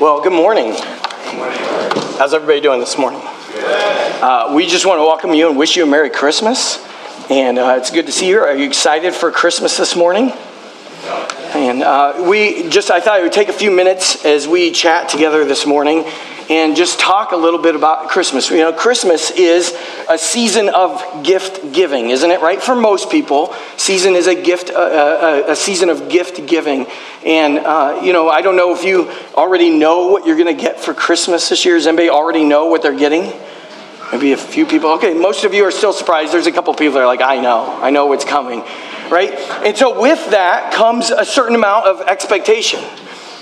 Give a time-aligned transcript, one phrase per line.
[0.00, 0.74] Well, good morning.
[2.18, 3.20] How's everybody doing this morning?
[3.22, 6.84] Uh, we just want to welcome you and wish you a Merry Christmas.
[7.30, 8.40] And uh, it's good to see you.
[8.40, 10.32] Are you excited for Christmas this morning?
[11.54, 15.08] And uh, we just, I thought it would take a few minutes as we chat
[15.08, 16.04] together this morning
[16.48, 18.50] and just talk a little bit about Christmas.
[18.50, 19.76] You know, Christmas is
[20.08, 22.40] a season of gift giving, isn't it?
[22.40, 22.62] Right?
[22.62, 26.46] For most people, season is a gift, a, uh, a, uh, a season of gift
[26.46, 26.86] giving.
[27.24, 30.60] And uh, you know, I don't know if you already know what you're going to
[30.60, 31.76] get for Christmas this year.
[31.76, 33.32] Does anybody already know what they're getting?
[34.12, 34.90] Maybe a few people.
[34.92, 36.32] Okay, most of you are still surprised.
[36.32, 38.60] There's a couple people that are like, I know, I know what's coming,
[39.10, 39.32] right?
[39.64, 42.84] And so with that comes a certain amount of expectation,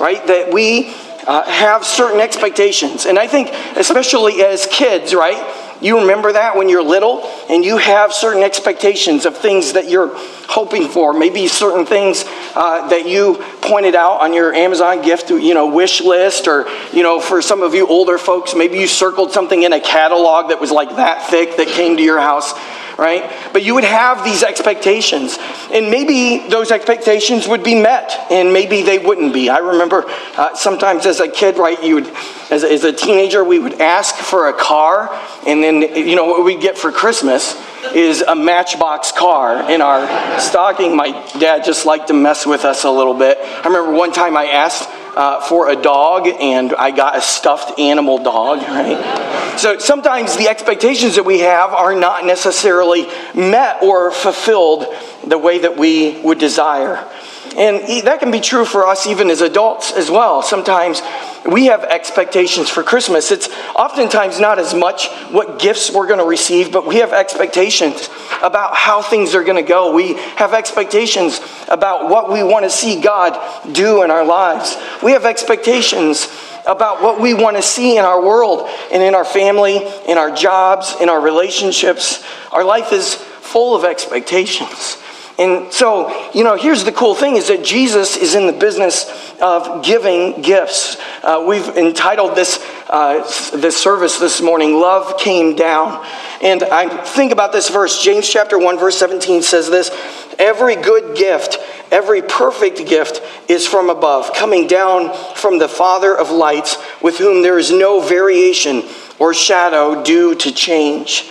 [0.01, 0.27] right?
[0.27, 0.95] That we
[1.27, 3.07] uh, have certain expectations.
[3.07, 5.61] And I think, especially as kids, right?
[5.81, 10.13] You remember that when you're little and you have certain expectations of things that you're
[10.49, 11.13] hoping for.
[11.13, 12.25] Maybe certain things
[12.55, 17.03] uh, that you pointed out on your Amazon gift, you know, wish list, or, you
[17.03, 20.61] know, for some of you older folks, maybe you circled something in a catalog that
[20.61, 22.55] was like that thick that came to your house
[22.99, 23.31] right?
[23.53, 25.39] But you would have these expectations.
[25.73, 29.49] And maybe those expectations would be met, and maybe they wouldn't be.
[29.49, 30.05] I remember
[30.37, 32.07] uh, sometimes as a kid, right, you would,
[32.51, 35.11] as as a teenager, we would ask for a car,
[35.47, 37.61] and then, you know, what we get for Christmas
[37.95, 40.97] is a matchbox car in our stocking.
[40.97, 43.39] My dad just liked to mess with us a little bit.
[43.41, 47.79] I remember one time I asked, uh, for a dog, and I got a stuffed
[47.79, 49.59] animal dog, right?
[49.59, 54.87] So sometimes the expectations that we have are not necessarily met or fulfilled
[55.27, 57.09] the way that we would desire.
[57.57, 60.43] And that can be true for us even as adults as well.
[60.43, 61.01] Sometimes
[61.49, 63.31] we have expectations for Christmas.
[63.31, 68.09] It's oftentimes not as much what gifts we're going to receive, but we have expectations
[68.43, 69.95] about how things are going to go.
[69.95, 73.39] We have expectations about what we want to see God
[73.73, 74.77] do in our lives.
[75.03, 76.29] We have expectations
[76.67, 79.77] about what we want to see in our world and in our family,
[80.09, 82.25] in our jobs, in our relationships.
[82.51, 84.99] Our life is full of expectations.
[85.39, 89.11] And so, you know, here's the cool thing is that Jesus is in the business
[89.41, 90.97] of giving gifts.
[91.25, 93.19] Uh, we've entitled this, uh,
[93.57, 96.07] this service this morning, Love Came Down.
[96.41, 98.01] And I think about this verse.
[98.01, 99.91] James chapter 1, verse 17 says this
[100.39, 101.59] Every good gift,
[101.91, 107.43] every perfect gift is from above, coming down from the Father of lights, with whom
[107.43, 108.85] there is no variation
[109.19, 111.29] or shadow due to change.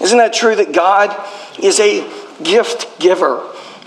[0.00, 1.16] Isn't that true that God
[1.58, 2.06] is a
[2.42, 3.42] gift giver.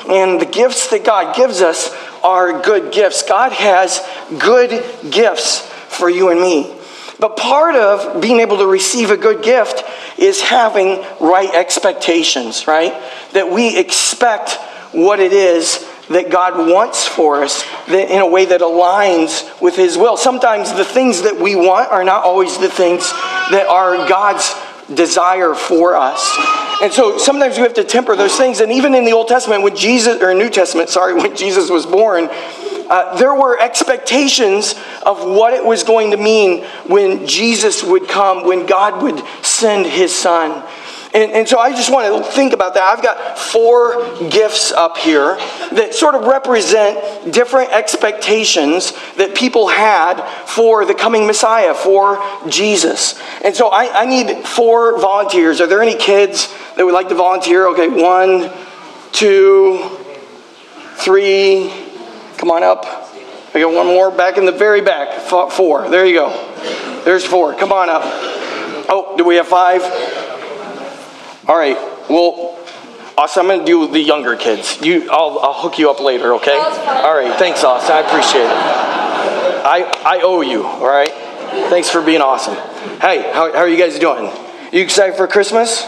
[0.10, 1.94] And the gifts that God gives us
[2.24, 3.24] are good gifts.
[3.24, 4.02] God has
[4.40, 6.76] good gifts for you and me.
[7.20, 9.84] But part of being able to receive a good gift
[10.18, 12.94] is having right expectations, right?
[13.34, 14.54] That we expect
[14.94, 19.98] what it is that God wants for us in a way that aligns with His
[19.98, 20.18] will.
[20.18, 23.12] Sometimes the things that we want are not always the things
[23.52, 24.56] that are God's
[24.94, 26.36] desire for us.
[26.82, 28.62] And so sometimes we have to temper those things.
[28.62, 31.86] And even in the Old Testament, when Jesus, or New Testament, sorry, when Jesus was
[31.86, 32.30] born,
[32.90, 34.74] uh, there were expectations
[35.06, 39.86] of what it was going to mean when Jesus would come, when God would send
[39.86, 40.64] his son.
[41.12, 42.84] And, and, so I just want to think about that.
[42.84, 45.38] I've got four gifts up here
[45.72, 53.20] that sort of represent different expectations that people had for the coming Messiah, for Jesus.
[53.44, 55.60] And so I, I need four volunteers.
[55.62, 57.68] Are there any kids that would like to volunteer?
[57.70, 58.52] Okay, one,
[59.12, 59.98] two,
[60.98, 61.74] three.
[62.38, 62.86] Come on up.
[63.56, 65.22] I got one more back in the very back.
[65.28, 65.90] Four.
[65.90, 67.02] There you go.
[67.04, 67.56] There's four.
[67.56, 68.04] Come on up.
[68.92, 69.82] Oh, do we have five?
[71.50, 71.78] All right.
[72.08, 72.60] Well,
[73.18, 74.80] Austin, I'm going to do the younger kids.
[74.84, 76.56] You, I'll, I'll hook you up later, okay?
[76.56, 77.40] All right.
[77.40, 77.96] Thanks, Austin.
[77.96, 79.66] I appreciate it.
[79.66, 81.10] I, I owe you, all right?
[81.72, 82.54] Thanks for being awesome.
[83.02, 84.32] Hey, how, how are you guys doing?
[84.72, 85.88] You excited for Christmas?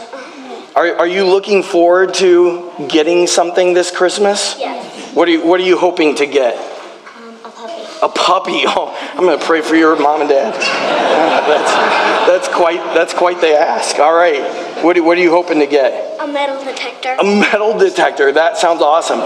[0.76, 4.56] Are, are you looking forward to getting something this Christmas?
[4.58, 5.16] Yes.
[5.16, 6.56] What are you, what are you hoping to get?
[6.56, 7.84] Um, a puppy.
[8.02, 8.64] A puppy.
[8.66, 10.54] Oh, I'm going to pray for your mom and dad.
[11.48, 11.72] that's,
[12.28, 14.00] that's, quite, that's quite the ask.
[14.00, 14.71] All right.
[14.82, 16.20] What, what are you hoping to get?
[16.20, 17.16] A metal detector.
[17.20, 18.32] A metal detector.
[18.32, 19.20] That sounds awesome.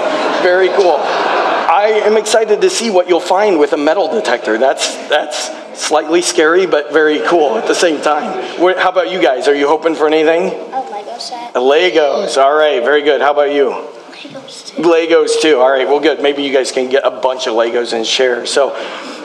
[0.44, 0.98] Very cool.
[0.98, 4.58] I am excited to see what you'll find with a metal detector.
[4.58, 5.50] That's, that's
[5.80, 8.60] slightly scary, but very cool at the same time.
[8.60, 9.48] What, how about you guys?
[9.48, 10.54] Are you hoping for anything?
[10.74, 11.56] A Lego set.
[11.56, 12.38] A Legos.
[12.42, 12.84] All right.
[12.84, 13.22] Very good.
[13.22, 13.70] How about you?
[13.72, 14.82] Legos too.
[14.82, 15.60] Legos too.
[15.60, 15.88] All right.
[15.88, 16.22] Well, good.
[16.22, 18.46] Maybe you guys can get a bunch of Legos and share.
[18.46, 18.76] So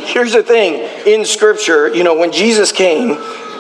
[0.05, 3.17] here's the thing in Scripture, you know, when Jesus came,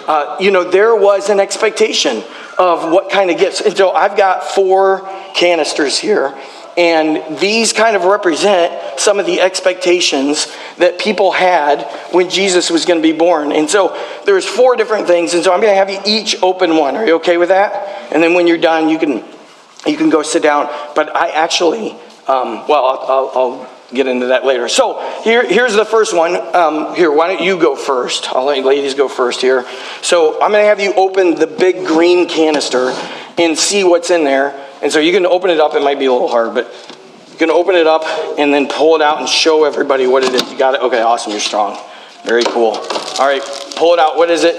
[0.06, 2.24] uh, you know, there was an expectation
[2.60, 3.62] of what kind of gifts.
[3.62, 6.38] And so I've got four canisters here.
[6.76, 10.46] And these kind of represent some of the expectations
[10.76, 13.50] that people had when Jesus was going to be born.
[13.50, 13.96] And so
[14.26, 15.34] there's four different things.
[15.34, 16.96] And so I'm going to have you each open one.
[16.96, 18.12] Are you okay with that?
[18.12, 19.24] And then when you're done, you can
[19.86, 20.68] you can go sit down.
[20.94, 21.92] But I actually,
[22.28, 24.68] um, well, I'll, I'll, I'll, get into that later.
[24.68, 26.36] So here, here's the first one.
[26.54, 28.28] Um, here, why don't you go first?
[28.32, 29.64] I'll let you ladies go first here.
[30.02, 32.90] So I'm going to have you open the big green canister
[33.38, 34.54] and see what's in there.
[34.82, 35.74] And so you can open it up.
[35.74, 36.66] It might be a little hard, but
[37.32, 38.04] you can open it up
[38.38, 40.50] and then pull it out and show everybody what it is.
[40.50, 40.80] You got it?
[40.82, 41.32] Okay, awesome.
[41.32, 41.78] You're strong.
[42.24, 42.72] Very cool.
[43.18, 43.42] All right,
[43.76, 44.16] pull it out.
[44.16, 44.56] What is it?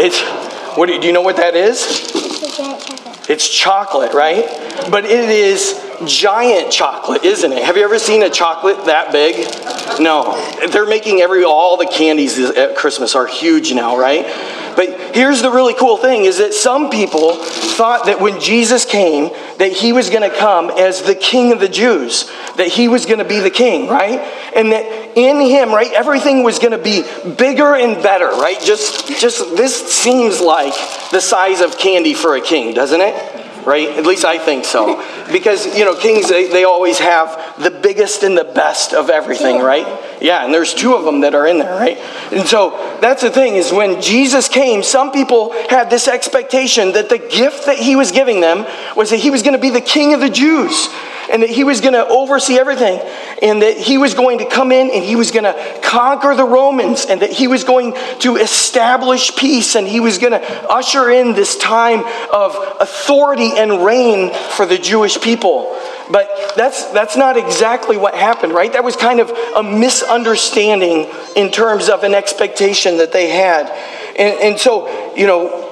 [0.00, 0.22] It's.
[0.76, 2.12] What do you, do you know what that is?
[3.28, 4.46] It's chocolate, right?
[4.90, 5.72] But it is
[6.06, 7.62] giant chocolate, isn't it?
[7.64, 9.36] Have you ever seen a chocolate that big?
[10.00, 10.36] No.
[10.70, 14.24] They're making every all the candies at Christmas are huge now, right?
[14.76, 19.30] But here's the really cool thing is that some people thought that when Jesus came
[19.58, 23.04] that he was going to come as the king of the Jews, that he was
[23.04, 24.20] going to be the king, right?
[24.54, 27.02] And that in him, right, everything was going to be
[27.34, 28.60] bigger and better, right?
[28.60, 30.74] Just just this seems like
[31.10, 33.37] the size of candy for a king, doesn't it?
[33.68, 33.88] Right?
[33.90, 35.04] At least I think so.
[35.28, 39.60] Because, you know, kings, they, they always have the biggest and the best of everything,
[39.60, 39.86] right?
[40.22, 41.98] Yeah, and there's two of them that are in there, right?
[42.32, 42.70] And so
[43.02, 47.66] that's the thing is when Jesus came, some people had this expectation that the gift
[47.66, 48.64] that he was giving them
[48.96, 50.88] was that he was going to be the king of the Jews
[51.30, 53.00] and that he was going to oversee everything,
[53.42, 56.44] and that he was going to come in and he was going to conquer the
[56.44, 61.10] Romans, and that he was going to establish peace, and he was going to usher
[61.10, 65.78] in this time of authority and reign for the Jewish people.
[66.10, 68.72] But that's, that's not exactly what happened, right?
[68.72, 73.68] That was kind of a misunderstanding in terms of an expectation that they had.
[74.18, 75.67] And, and so, you know,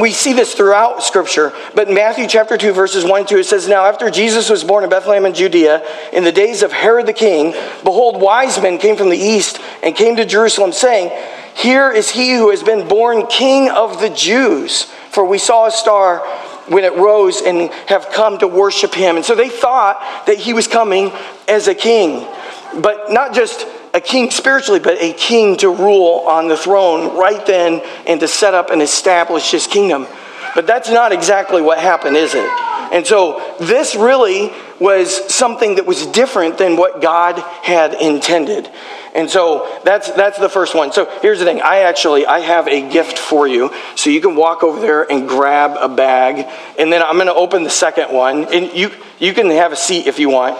[0.00, 3.44] we see this throughout Scripture, but in Matthew chapter 2, verses 1 and 2, it
[3.44, 5.82] says, Now after Jesus was born in Bethlehem in Judea,
[6.12, 7.52] in the days of Herod the king,
[7.84, 11.10] behold, wise men came from the east and came to Jerusalem, saying,
[11.54, 14.84] Here is he who has been born king of the Jews.
[15.10, 16.18] For we saw a star
[16.68, 19.16] when it rose and have come to worship him.
[19.16, 21.12] And so they thought that he was coming
[21.48, 22.28] as a king,
[22.80, 27.44] but not just a king spiritually, but a king to rule on the throne right
[27.46, 30.06] then and to set up and establish his kingdom.
[30.54, 32.48] But that's not exactly what happened, is it?
[32.92, 38.70] And so this really was something that was different than what God had intended.
[39.14, 40.92] And so that's that's the first one.
[40.92, 41.60] So here's the thing.
[41.60, 43.72] I actually I have a gift for you.
[43.96, 46.46] So you can walk over there and grab a bag
[46.78, 49.76] and then I'm going to open the second one and you you can have a
[49.76, 50.58] seat if you want.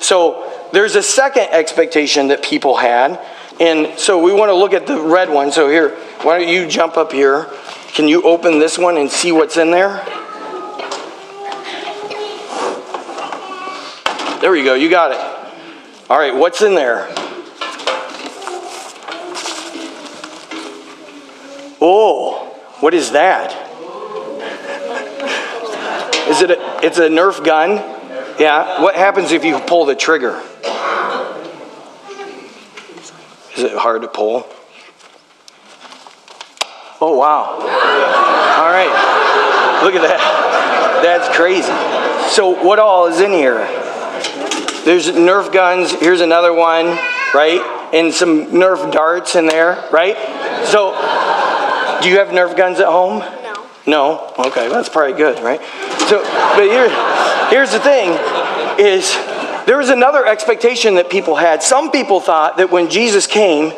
[0.00, 3.20] So there's a second expectation that people had.
[3.60, 5.50] And so we want to look at the red one.
[5.50, 7.46] So here, why don't you jump up here?
[7.94, 10.04] Can you open this one and see what's in there?
[14.40, 14.74] There you go.
[14.74, 16.08] You got it.
[16.08, 17.08] All right, what's in there?
[21.80, 23.52] Oh, what is that?
[26.28, 27.76] Is it a, it's a Nerf gun?
[28.38, 28.82] Yeah.
[28.82, 30.42] What happens if you pull the trigger?
[33.58, 34.46] Is it hard to pull?
[37.00, 37.58] Oh, wow.
[37.58, 39.82] All right.
[39.82, 41.00] Look at that.
[41.02, 41.66] That's crazy.
[42.32, 43.66] So, what all is in here?
[44.84, 45.90] There's Nerf guns.
[45.90, 46.86] Here's another one,
[47.34, 47.90] right?
[47.92, 50.16] And some Nerf darts in there, right?
[50.66, 50.92] So,
[52.00, 53.18] do you have Nerf guns at home?
[53.18, 53.66] No.
[53.88, 54.34] No?
[54.38, 55.60] Okay, that's probably good, right?
[56.06, 56.88] So, but here,
[57.50, 58.10] here's the thing
[58.78, 59.16] is
[59.68, 61.62] there was another expectation that people had.
[61.62, 63.74] Some people thought that when Jesus came,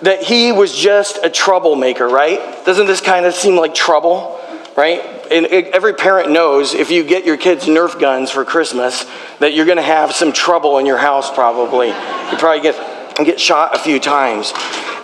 [0.00, 2.40] that he was just a troublemaker, right?
[2.64, 4.40] Doesn't this kind of seem like trouble,
[4.74, 5.00] right?
[5.30, 9.04] And every parent knows if you get your kids Nerf guns for Christmas,
[9.40, 11.88] that you're going to have some trouble in your house probably.
[11.88, 14.50] You probably get, get shot a few times.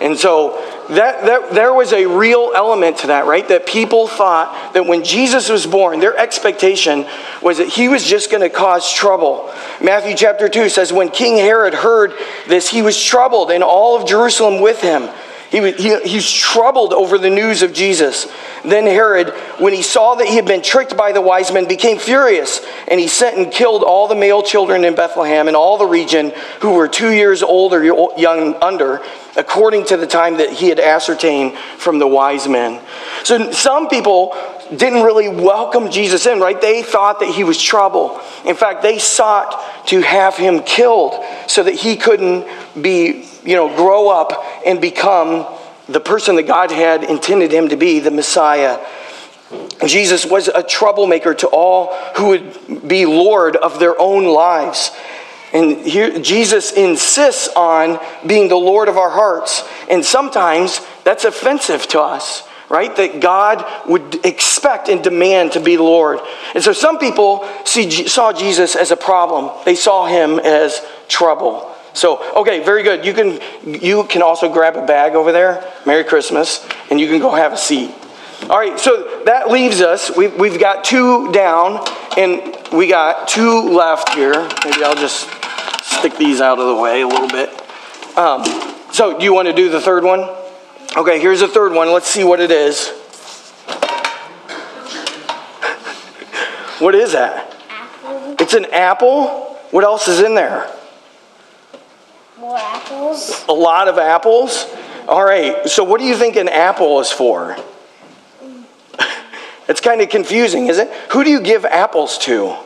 [0.01, 0.57] And so
[0.89, 3.47] that, that, there was a real element to that, right?
[3.47, 7.05] That people thought that when Jesus was born, their expectation
[7.41, 9.53] was that he was just going to cause trouble.
[9.81, 12.13] Matthew chapter 2 says, When King Herod heard
[12.47, 15.09] this, he was troubled, and all of Jerusalem with him.
[15.51, 18.25] He, he, he's troubled over the news of Jesus.
[18.63, 21.99] Then Herod, when he saw that he had been tricked by the wise men, became
[21.99, 25.85] furious, and he sent and killed all the male children in Bethlehem and all the
[25.85, 26.31] region
[26.61, 27.83] who were two years old or
[28.17, 29.01] young under,
[29.35, 32.81] according to the time that he had ascertained from the wise men.
[33.25, 34.33] So some people
[34.73, 36.59] didn't really welcome Jesus in, right?
[36.61, 38.21] They thought that he was trouble.
[38.45, 42.47] In fact, they sought to have him killed so that he couldn't
[42.81, 44.31] be you know, grow up
[44.65, 45.47] and become
[45.87, 48.79] the person that God had intended him to be, the Messiah.
[49.85, 54.91] Jesus was a troublemaker to all who would be Lord of their own lives.
[55.53, 59.67] And here, Jesus insists on being the Lord of our hearts.
[59.89, 62.95] And sometimes that's offensive to us, right?
[62.95, 66.19] That God would expect and demand to be Lord.
[66.55, 71.70] And so some people see, saw Jesus as a problem, they saw him as trouble.
[71.93, 73.05] So, okay, very good.
[73.05, 75.71] You can, you can also grab a bag over there.
[75.85, 76.67] Merry Christmas.
[76.89, 77.93] And you can go have a seat.
[78.49, 80.15] All right, so that leaves us.
[80.15, 81.85] We've, we've got two down,
[82.17, 84.49] and we got two left here.
[84.65, 85.29] Maybe I'll just
[85.83, 87.49] stick these out of the way a little bit.
[88.17, 88.43] Um,
[88.91, 90.27] so, do you want to do the third one?
[90.97, 91.93] Okay, here's the third one.
[91.93, 92.89] Let's see what it is.
[96.79, 97.55] what is that?
[97.69, 98.35] Apple.
[98.39, 99.55] It's an apple.
[99.69, 100.75] What else is in there?
[102.43, 103.45] Apples.
[103.47, 104.65] A lot of apples.
[105.07, 107.55] All right, so what do you think an apple is for?
[109.67, 110.93] It's kind of confusing, isn't it?
[111.13, 112.57] Who do you give apples to?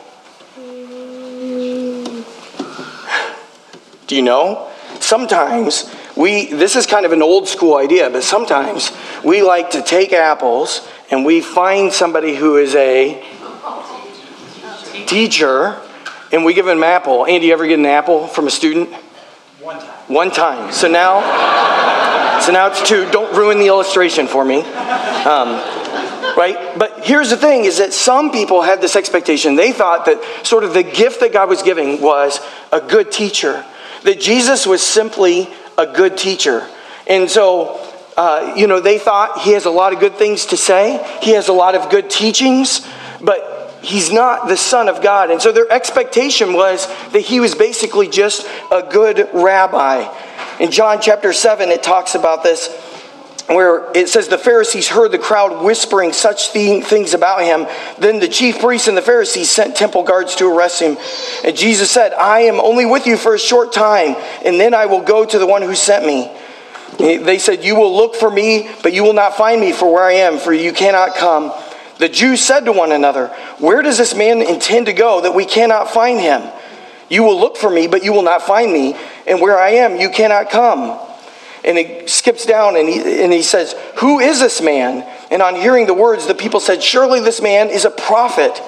[4.06, 4.70] Do you know?
[4.98, 8.90] Sometimes we, this is kind of an old school idea, but sometimes
[9.22, 13.22] we like to take apples and we find somebody who is a
[15.06, 15.80] teacher
[16.32, 17.24] and we give them an apple.
[17.26, 18.90] Andy, you ever get an apple from a student?
[19.66, 19.98] One time.
[20.06, 20.72] One time.
[20.72, 21.20] So now,
[22.40, 23.10] so now it's two.
[23.10, 24.60] Don't ruin the illustration for me.
[24.60, 25.56] Um,
[26.36, 26.78] right?
[26.78, 29.56] But here's the thing is that some people had this expectation.
[29.56, 32.38] They thought that sort of the gift that God was giving was
[32.70, 33.64] a good teacher,
[34.04, 36.64] that Jesus was simply a good teacher.
[37.08, 37.84] And so,
[38.16, 41.32] uh, you know, they thought he has a lot of good things to say, he
[41.32, 42.86] has a lot of good teachings,
[43.20, 43.55] but
[43.86, 45.30] he's not the Son of God.
[45.30, 50.12] And so their expectation was that he was basically just a good rabbi.
[50.58, 52.68] In John chapter 7, it talks about this
[53.46, 57.66] where it says the Pharisees heard the crowd whispering such things about him.
[57.98, 60.96] Then the chief priests and the Pharisees sent temple guards to arrest him.
[61.44, 64.86] And Jesus said, I am only with you for a short time, and then I
[64.86, 66.28] will go to the one who sent me.
[66.98, 70.04] They said, You will look for me, but you will not find me for where
[70.04, 71.52] I am, for you cannot come.
[71.98, 75.44] The Jews said to one another, Where does this man intend to go that we
[75.44, 76.42] cannot find him?
[77.08, 79.96] You will look for me, but you will not find me, and where I am,
[79.96, 80.98] you cannot come.
[81.64, 85.04] And he skips down and he, and he says, Who is this man?
[85.30, 88.62] And on hearing the words, the people said, Surely this man is a prophet.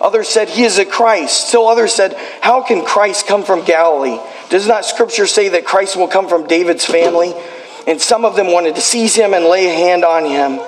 [0.00, 1.48] Others said, He is a Christ.
[1.48, 4.20] Still others said, How can Christ come from Galilee?
[4.50, 7.34] Does not Scripture say that Christ will come from David's family?
[7.88, 10.60] And some of them wanted to seize him and lay a hand on him.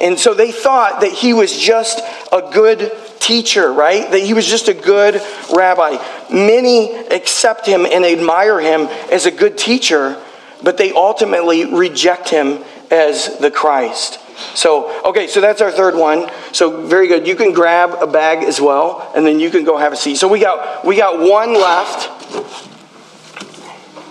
[0.00, 2.00] And so they thought that he was just
[2.32, 4.10] a good teacher, right?
[4.10, 5.20] That he was just a good
[5.54, 5.96] rabbi.
[6.30, 10.22] Many accept him and admire him as a good teacher
[10.62, 14.20] but they ultimately reject him as the Christ.
[14.54, 16.30] So, okay, so that's our third one.
[16.52, 17.26] So very good.
[17.26, 20.16] You can grab a bag as well, and then you can go have a seat.
[20.16, 22.12] So we got we got one left.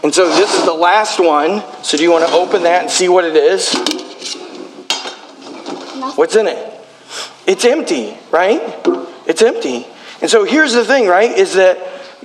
[0.04, 1.64] And so this is the last one.
[1.84, 3.74] So do you want to open that and see what it is?
[6.14, 6.74] What's in it?
[7.48, 8.62] It's empty, right?
[9.28, 9.86] It's empty.
[10.22, 11.32] And so here's the thing, right?
[11.32, 11.78] Is that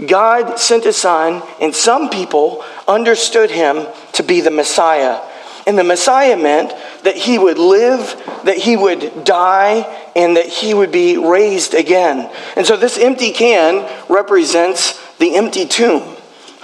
[0.07, 5.21] God sent his son, and some people understood him to be the Messiah.
[5.67, 6.73] And the Messiah meant
[7.05, 8.01] that he would live,
[8.45, 9.83] that he would die,
[10.17, 12.31] and that he would be raised again.
[12.57, 16.17] And so this empty can represents the empty tomb.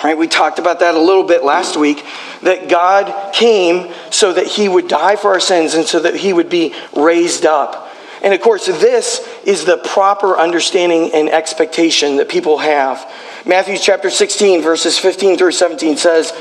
[0.03, 0.17] Right?
[0.17, 2.05] We talked about that a little bit last week
[2.47, 6.33] that God came so that he would die for our sins and so that he
[6.33, 7.93] would be raised up.
[8.23, 13.09] And of course, this is the proper understanding and expectation that people have.
[13.45, 16.33] Matthew chapter 16, verses 15 through 17 says,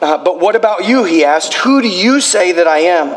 [0.00, 1.04] uh, But what about you?
[1.04, 3.16] He asked, Who do you say that I am?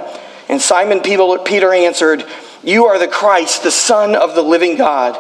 [0.50, 2.26] And Simon Peter answered,
[2.64, 5.18] You are the Christ, the Son of the living God.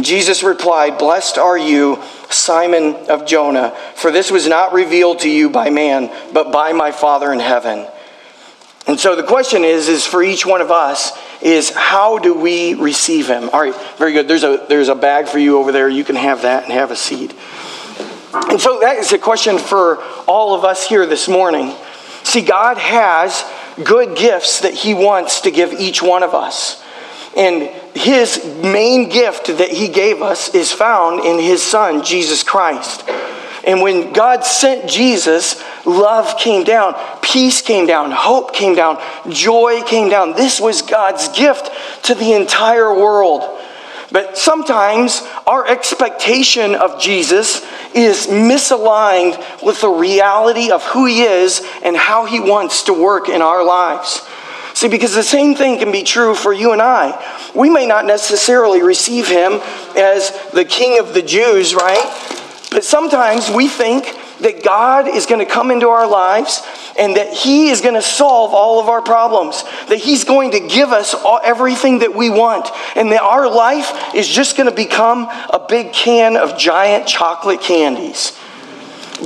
[0.00, 5.48] Jesus replied, Blessed are you, Simon of Jonah, for this was not revealed to you
[5.50, 7.86] by man, but by my Father in heaven.
[8.86, 12.74] And so the question is, is for each one of us, is how do we
[12.74, 13.48] receive him?
[13.50, 14.28] All right, very good.
[14.28, 15.88] There's a, there's a bag for you over there.
[15.88, 17.32] You can have that and have a seat.
[18.34, 21.72] And so that is a question for all of us here this morning.
[22.24, 23.44] See, God has
[23.82, 26.83] good gifts that he wants to give each one of us.
[27.36, 27.62] And
[27.94, 33.04] his main gift that he gave us is found in his son, Jesus Christ.
[33.66, 39.00] And when God sent Jesus, love came down, peace came down, hope came down,
[39.30, 40.34] joy came down.
[40.34, 41.70] This was God's gift
[42.04, 43.42] to the entire world.
[44.12, 51.66] But sometimes our expectation of Jesus is misaligned with the reality of who he is
[51.82, 54.20] and how he wants to work in our lives.
[54.74, 57.50] See, because the same thing can be true for you and I.
[57.54, 59.60] We may not necessarily receive him
[59.96, 62.04] as the king of the Jews, right?
[62.70, 64.04] But sometimes we think
[64.40, 66.60] that God is going to come into our lives
[66.98, 70.60] and that He is going to solve all of our problems, that He's going to
[70.60, 74.74] give us all, everything that we want, and that our life is just going to
[74.74, 78.38] become a big can of giant chocolate candies.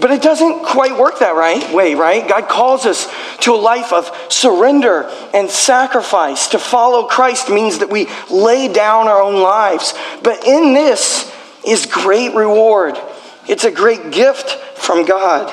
[0.00, 2.28] But it doesn't quite work that right way, right?
[2.28, 3.08] God calls us
[3.40, 6.48] to a life of surrender and sacrifice.
[6.48, 9.94] To follow Christ means that we lay down our own lives.
[10.22, 11.32] But in this
[11.66, 12.98] is great reward.
[13.46, 15.48] It's a great gift from God.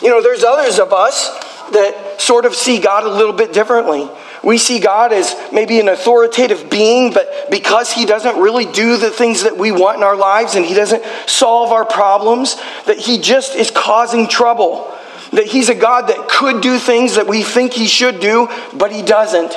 [0.00, 1.28] You know, there's others of us
[1.72, 4.08] that sort of see God a little bit differently.
[4.44, 9.10] We see God as maybe an authoritative being, but because He doesn't really do the
[9.10, 13.18] things that we want in our lives and He doesn't solve our problems, that He
[13.18, 14.90] just is causing trouble.
[15.32, 18.92] That He's a God that could do things that we think He should do, but
[18.92, 19.56] He doesn't.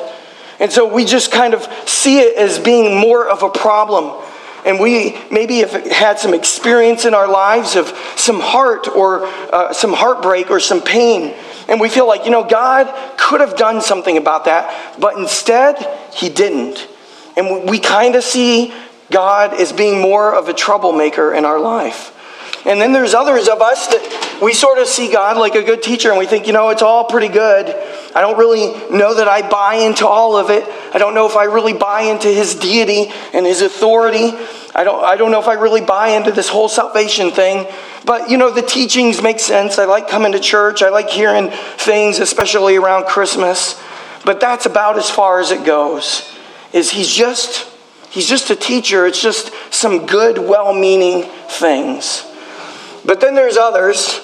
[0.60, 4.24] And so we just kind of see it as being more of a problem
[4.68, 9.72] and we maybe have had some experience in our lives of some heart or uh,
[9.72, 11.34] some heartbreak or some pain.
[11.70, 15.78] And we feel like, you know, God could have done something about that, but instead,
[16.14, 16.86] He didn't.
[17.38, 18.74] And we kind of see
[19.10, 22.14] God as being more of a troublemaker in our life.
[22.66, 25.82] And then there's others of us that we sort of see God like a good
[25.82, 27.68] teacher and we think, you know, it's all pretty good.
[28.14, 30.68] I don't really know that I buy into all of it.
[30.94, 34.32] I don't know if I really buy into his deity and his authority.
[34.76, 37.68] I don't, I don't know if I really buy into this whole salvation thing.
[38.06, 39.78] But, you know, the teachings make sense.
[39.80, 40.82] I like coming to church.
[40.82, 43.82] I like hearing things, especially around Christmas.
[44.24, 46.34] But that's about as far as it goes.
[46.74, 47.68] Is he's just
[48.10, 49.06] he's just a teacher.
[49.06, 52.24] It's just some good, well-meaning things.
[53.06, 54.20] But then there's others,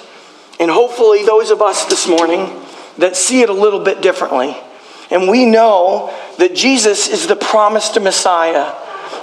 [0.60, 2.50] and hopefully those of us this morning
[2.98, 4.56] that see it a little bit differently.
[5.10, 8.74] And we know that Jesus is the promised Messiah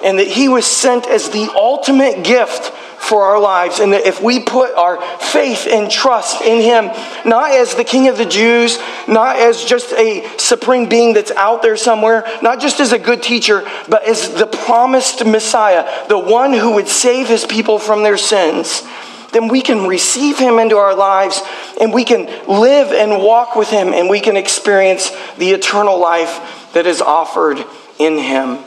[0.04, 3.80] and that He was sent as the ultimate gift for our lives.
[3.80, 6.86] And that if we put our faith and trust in Him,
[7.26, 11.62] not as the King of the Jews, not as just a supreme being that's out
[11.62, 16.54] there somewhere, not just as a good teacher, but as the promised Messiah, the one
[16.54, 18.84] who would save His people from their sins
[19.32, 21.42] then we can receive Him into our lives
[21.80, 26.61] and we can live and walk with Him and we can experience the eternal life
[26.74, 27.64] that is offered
[28.00, 28.60] in Him.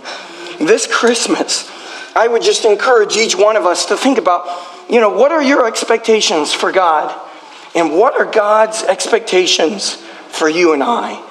[0.58, 1.70] This Christmas,
[2.14, 4.46] I would just encourage each one of us to think about,
[4.88, 7.20] you know, what are your expectations for God?
[7.74, 9.94] And what are God's expectations
[10.28, 11.22] for you and I?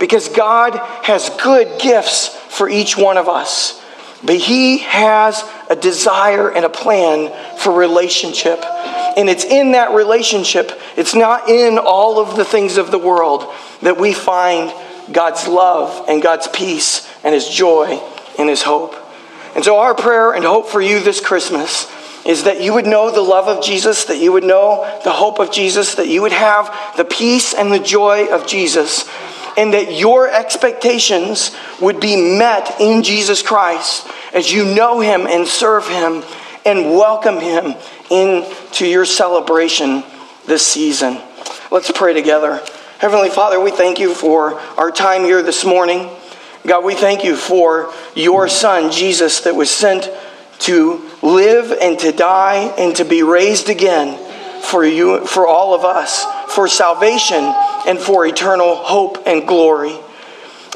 [0.00, 3.80] Because God has good gifts for each one of us.
[4.24, 8.64] But He has a desire and a plan for relationship.
[8.64, 13.52] And it's in that relationship, it's not in all of the things of the world
[13.82, 14.72] that we find
[15.12, 18.00] God's love and God's peace and His joy
[18.38, 18.94] and His hope.
[19.54, 21.90] And so, our prayer and hope for you this Christmas
[22.24, 25.38] is that you would know the love of Jesus, that you would know the hope
[25.40, 29.08] of Jesus, that you would have the peace and the joy of Jesus,
[29.56, 35.46] and that your expectations would be met in Jesus Christ as you know Him and
[35.46, 36.22] serve Him
[36.64, 37.74] and welcome Him
[38.10, 40.04] into your celebration
[40.46, 41.20] this season.
[41.70, 42.62] Let's pray together.
[43.02, 46.08] Heavenly Father, we thank you for our time here this morning.
[46.64, 50.08] God, we thank you for your Son, Jesus, that was sent
[50.60, 54.16] to live and to die and to be raised again
[54.62, 57.42] for you, for all of us, for salvation
[57.88, 59.98] and for eternal hope and glory.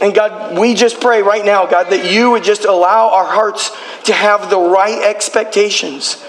[0.02, 3.70] And God, we just pray right now, God, that you would just allow our hearts
[4.06, 6.20] to have the right expectations.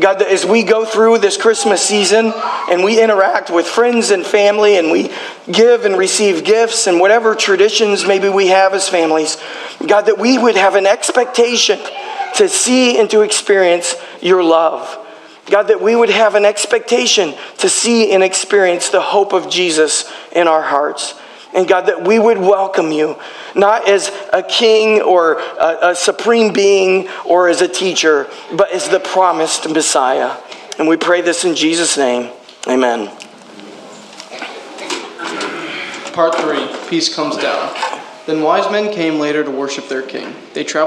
[0.00, 2.32] God, that as we go through this Christmas season
[2.70, 5.10] and we interact with friends and family and we
[5.50, 9.36] give and receive gifts and whatever traditions maybe we have as families,
[9.86, 11.78] God, that we would have an expectation
[12.36, 15.06] to see and to experience your love.
[15.50, 20.10] God, that we would have an expectation to see and experience the hope of Jesus
[20.32, 21.14] in our hearts.
[21.54, 23.16] And God, that we would welcome you,
[23.54, 28.88] not as a king or a, a, supreme being or as a teacher, but as
[28.88, 30.36] the promised Messiah.
[30.78, 32.30] And we pray this in Jesus' name.
[32.66, 33.06] Amen.
[36.12, 37.74] Part 3 Peace comes down.
[38.26, 40.34] Then wise men came later to worship their king.
[40.52, 40.86] They traveled